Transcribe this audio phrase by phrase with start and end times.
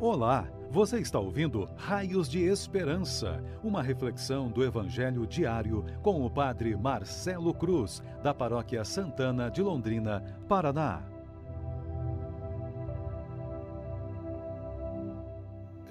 [0.00, 6.76] Olá, você está ouvindo Raios de Esperança, uma reflexão do Evangelho diário com o Padre
[6.76, 11.00] Marcelo Cruz, da Paróquia Santana de Londrina, Paraná.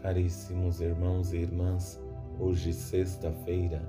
[0.02, 2.02] Caríssimos irmãos e irmãs,
[2.38, 3.82] hoje, sexta-feira,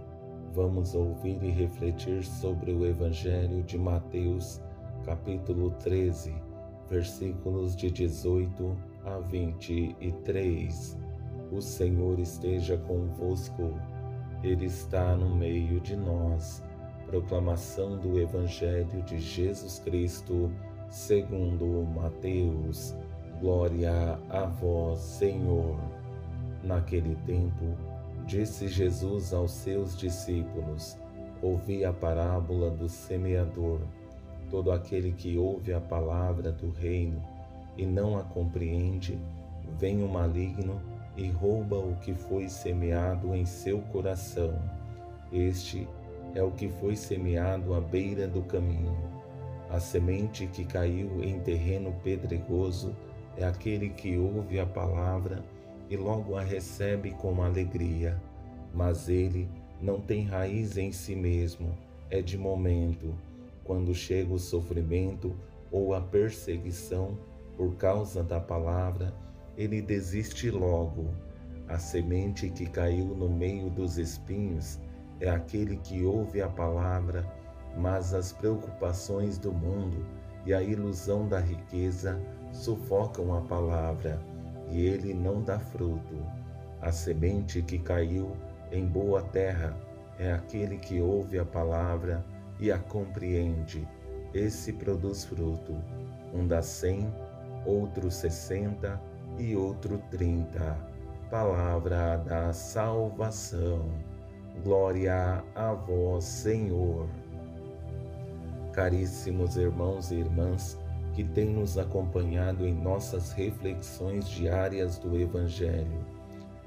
[0.55, 4.63] vamos ouvir e refletir sobre o Evangelho de Mateus,
[5.05, 6.33] capítulo 13,
[6.89, 10.99] versículos de 18 a 23.
[11.53, 13.79] O Senhor esteja convosco,
[14.43, 16.63] Ele está no meio de nós.
[17.07, 20.51] Proclamação do Evangelho de Jesus Cristo,
[20.89, 22.97] segundo Mateus.
[23.41, 25.79] Glória a vós, Senhor.
[26.63, 27.77] Naquele tempo,
[28.27, 30.97] disse Jesus aos seus discípulos:
[31.43, 33.81] Ouvi a parábola do semeador.
[34.51, 37.34] Todo aquele que ouve a palavra do reino
[37.77, 39.19] e não a compreende,
[39.79, 40.81] vem o maligno
[41.17, 44.59] e rouba o que foi semeado em seu coração.
[45.33, 45.89] Este
[46.35, 48.97] é o que foi semeado à beira do caminho.
[49.71, 52.95] A semente que caiu em terreno pedregoso
[53.37, 55.45] é aquele que ouve a palavra
[55.89, 58.21] e logo a recebe com alegria,
[58.73, 59.49] mas ele
[59.81, 61.77] não tem raiz em si mesmo,
[62.11, 63.15] é de momento.
[63.65, 65.35] Quando chega o sofrimento
[65.71, 67.17] ou a perseguição
[67.57, 69.15] por causa da palavra,
[69.57, 71.09] ele desiste logo.
[71.69, 74.81] A semente que caiu no meio dos espinhos
[75.21, 77.25] é aquele que ouve a palavra,
[77.77, 80.05] mas as preocupações do mundo
[80.45, 82.21] e a ilusão da riqueza
[82.53, 84.21] sufocam a palavra
[84.71, 86.17] e ele não dá fruto.
[86.81, 88.37] A semente que caiu
[88.71, 89.77] em boa terra
[90.19, 92.25] é aquele que ouve a palavra
[92.61, 93.89] e a compreende.
[94.33, 95.75] Esse produz fruto,
[96.33, 97.11] um dá cem,
[97.67, 99.01] outro sessenta
[99.39, 100.77] e outro trinta.
[101.31, 103.91] Palavra da salvação.
[104.63, 107.09] Glória a vós, Senhor.
[108.73, 110.79] Caríssimos irmãos e irmãs,
[111.13, 116.05] que tem nos acompanhado em nossas reflexões diárias do Evangelho.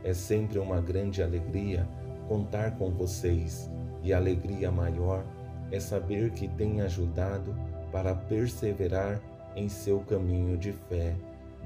[0.04, 1.88] É sempre uma grande alegria
[2.28, 3.70] contar com vocês
[4.04, 5.24] e a alegria maior
[5.72, 7.56] é saber que tem ajudado
[7.92, 9.20] para perseverar
[9.58, 11.16] em seu caminho de fé,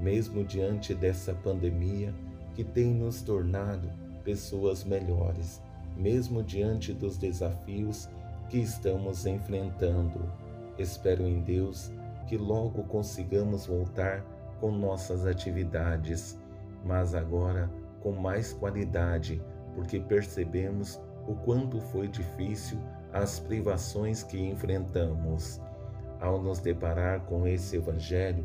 [0.00, 2.12] mesmo diante dessa pandemia
[2.54, 3.90] que tem nos tornado
[4.24, 5.60] pessoas melhores,
[5.96, 8.08] mesmo diante dos desafios
[8.48, 10.20] que estamos enfrentando.
[10.78, 11.92] Espero em Deus
[12.26, 14.24] que logo consigamos voltar
[14.58, 16.38] com nossas atividades,
[16.84, 17.70] mas agora
[18.00, 19.42] com mais qualidade,
[19.74, 20.98] porque percebemos
[21.28, 22.78] o quanto foi difícil
[23.12, 25.60] as privações que enfrentamos.
[26.22, 28.44] Ao nos deparar com esse Evangelho,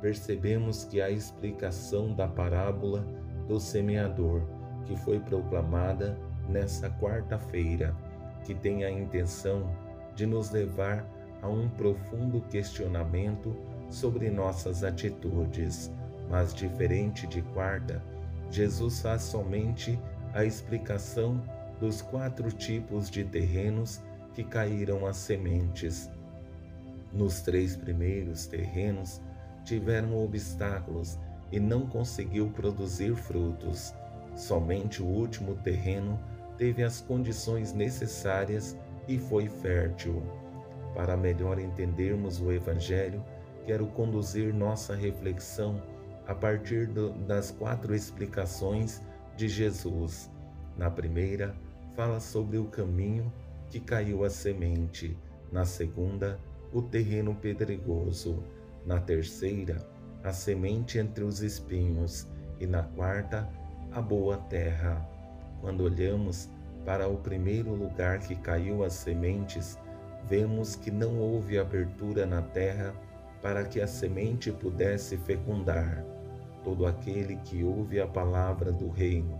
[0.00, 3.06] percebemos que a explicação da parábola
[3.46, 4.40] do semeador,
[4.86, 6.18] que foi proclamada
[6.48, 7.94] nessa quarta-feira,
[8.44, 9.70] que tem a intenção
[10.14, 11.06] de nos levar
[11.42, 13.54] a um profundo questionamento
[13.90, 15.92] sobre nossas atitudes,
[16.30, 18.02] mas diferente de quarta,
[18.50, 20.00] Jesus faz somente
[20.32, 21.42] a explicação
[21.78, 24.00] dos quatro tipos de terrenos
[24.32, 26.10] que caíram as sementes.
[27.12, 29.20] Nos três primeiros terrenos
[29.64, 31.18] tiveram obstáculos
[31.50, 33.94] e não conseguiu produzir frutos.
[34.36, 36.18] Somente o último terreno
[36.56, 38.76] teve as condições necessárias
[39.06, 40.22] e foi fértil.
[40.94, 43.24] Para melhor entendermos o Evangelho,
[43.64, 45.82] quero conduzir nossa reflexão
[46.26, 49.02] a partir do, das quatro explicações
[49.36, 50.30] de Jesus.
[50.76, 51.54] Na primeira,
[51.94, 53.32] fala sobre o caminho
[53.70, 55.16] que caiu a semente.
[55.50, 56.38] Na segunda,
[56.72, 58.42] o terreno pedregoso.
[58.84, 59.86] Na terceira,
[60.22, 62.28] a semente entre os espinhos.
[62.60, 63.48] E na quarta,
[63.92, 65.06] a boa terra.
[65.60, 66.48] Quando olhamos
[66.84, 69.78] para o primeiro lugar que caiu as sementes,
[70.28, 72.94] vemos que não houve abertura na terra
[73.40, 76.04] para que a semente pudesse fecundar.
[76.64, 79.38] Todo aquele que ouve a palavra do reino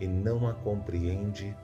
[0.00, 1.56] e não a compreende,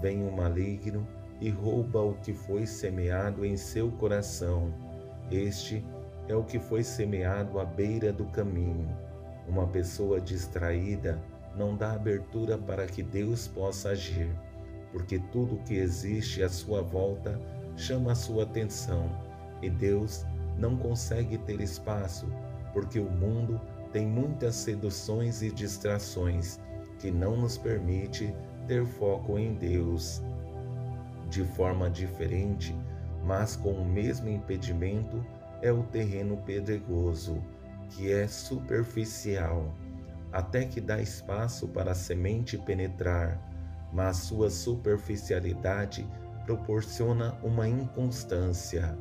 [0.00, 1.06] vem o maligno
[1.42, 4.72] e rouba o que foi semeado em seu coração.
[5.28, 5.84] Este
[6.28, 8.88] é o que foi semeado à beira do caminho.
[9.48, 11.20] Uma pessoa distraída
[11.56, 14.30] não dá abertura para que Deus possa agir,
[14.92, 17.36] porque tudo que existe à sua volta
[17.76, 19.10] chama a sua atenção
[19.60, 20.24] e Deus
[20.56, 22.32] não consegue ter espaço,
[22.72, 23.60] porque o mundo
[23.92, 26.60] tem muitas seduções e distrações
[27.00, 28.32] que não nos permite
[28.68, 30.22] ter foco em Deus
[31.32, 32.76] de forma diferente,
[33.24, 35.24] mas com o mesmo impedimento,
[35.62, 37.42] é o terreno pedregoso,
[37.88, 39.72] que é superficial.
[40.30, 43.38] até que dá espaço para a semente penetrar,
[43.92, 46.06] mas sua superficialidade
[46.46, 48.96] proporciona uma inconstância.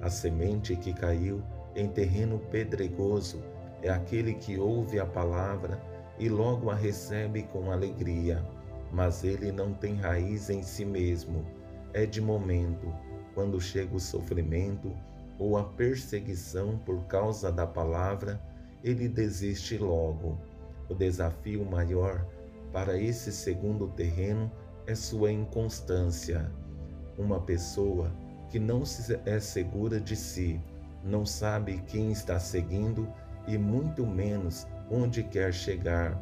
[0.00, 1.42] A semente que caiu
[1.74, 3.42] em terreno pedregoso
[3.82, 5.82] é aquele que ouve a palavra
[6.18, 8.44] e logo a recebe com alegria,
[8.92, 11.44] mas ele não tem raiz em si mesmo.
[11.92, 12.92] É de momento,
[13.34, 14.96] quando chega o sofrimento
[15.38, 18.40] ou a perseguição por causa da palavra,
[18.84, 20.38] ele desiste logo.
[20.88, 22.26] O desafio maior
[22.72, 24.50] para esse segundo terreno
[24.86, 26.50] é sua inconstância.
[27.18, 28.12] Uma pessoa
[28.48, 28.82] que não
[29.26, 30.60] é segura de si,
[31.04, 33.08] não sabe quem está seguindo
[33.46, 36.20] e muito menos onde quer chegar,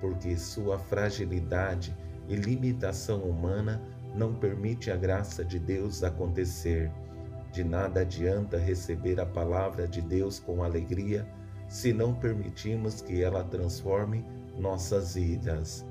[0.00, 1.94] porque sua fragilidade
[2.28, 3.80] e limitação humana
[4.14, 6.90] não permite a graça de Deus acontecer.
[7.52, 11.26] De nada adianta receber a palavra de Deus com alegria
[11.68, 14.24] se não permitirmos que ela transforme
[14.56, 15.84] nossas vidas.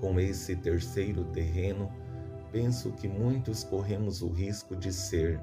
[0.00, 1.90] Com esse terceiro terreno,
[2.52, 5.40] penso que muitos corremos o risco de ser,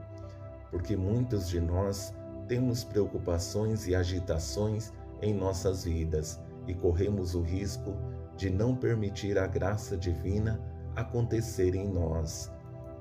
[0.72, 2.14] porque muitos de nós
[2.48, 7.96] temos preocupações e agitações em nossas vidas e corremos o risco
[8.38, 10.60] de não permitir a graça divina
[10.96, 12.52] acontecer em nós.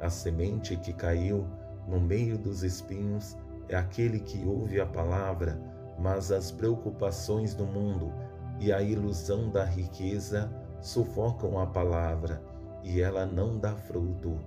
[0.00, 1.46] A semente que caiu
[1.86, 3.36] no meio dos espinhos
[3.68, 5.60] é aquele que ouve a palavra,
[5.98, 8.12] mas as preocupações do mundo
[8.58, 10.50] e a ilusão da riqueza
[10.80, 12.42] sufocam a palavra
[12.82, 14.38] e ela não dá fruto.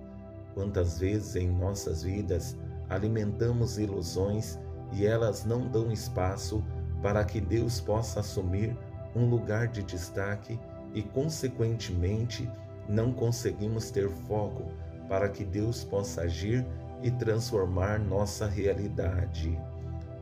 [0.54, 2.56] Quantas vezes em nossas vidas
[2.88, 4.58] alimentamos ilusões
[4.92, 6.64] e elas não dão espaço
[7.02, 8.76] para que Deus possa assumir
[9.14, 10.58] um lugar de destaque
[10.94, 12.50] e, consequentemente,
[12.88, 14.64] não conseguimos ter foco
[15.08, 16.64] para que Deus possa agir
[17.02, 19.58] e transformar nossa realidade.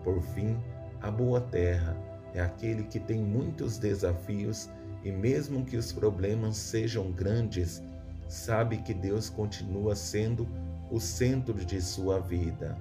[0.03, 0.57] Por fim,
[1.01, 1.97] a boa terra
[2.35, 4.69] é aquele que tem muitos desafios
[5.03, 7.83] e, mesmo que os problemas sejam grandes,
[8.29, 10.49] sabe que Deus continua sendo
[10.91, 12.77] o centro de sua vida.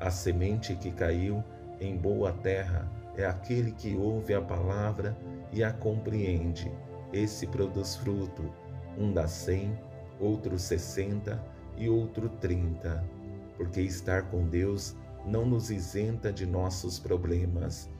[0.00, 1.42] A semente que caiu
[1.80, 5.16] em boa terra é aquele que ouve a palavra
[5.52, 6.70] e a compreende.
[7.12, 8.52] Esse produz fruto,
[8.98, 9.78] um dá cem,
[10.20, 11.42] outro sessenta
[11.76, 13.04] e outro trinta,
[13.56, 14.96] porque estar com Deus
[15.26, 17.90] não nos isenta de nossos problemas,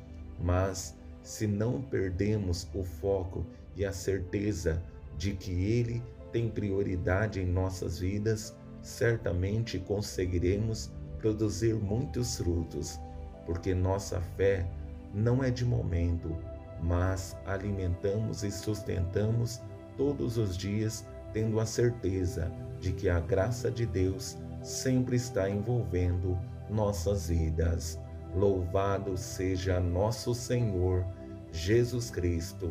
[0.40, 3.44] mas se não perdemos o foco
[3.74, 4.82] e a certeza
[5.18, 6.02] de que Ele
[6.32, 13.00] tem prioridade em nossas vidas, certamente conseguiremos produzir muitos frutos,
[13.44, 14.68] porque nossa fé
[15.12, 16.36] não é de momento,
[16.80, 19.60] mas alimentamos e sustentamos
[19.96, 22.50] todos os dias, tendo a certeza
[22.80, 26.38] de que a graça de Deus sempre está envolvendo
[26.68, 28.00] nossas vidas.
[28.34, 31.04] Louvado seja nosso Senhor
[31.52, 32.70] Jesus Cristo,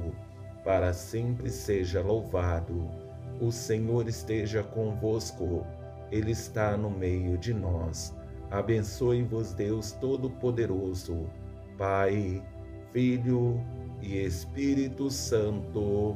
[0.64, 2.90] para sempre seja louvado.
[3.42, 5.66] O Senhor esteja convosco,
[6.12, 8.16] Ele está no meio de nós.
[8.52, 11.28] Abençoe-vos, Deus Todo-Poderoso,
[11.78, 12.44] Pai,
[12.92, 13.60] Filho
[14.02, 16.16] e Espírito Santo.